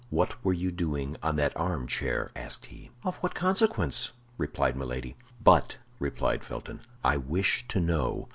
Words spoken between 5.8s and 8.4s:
replied Felton, "I wish to know."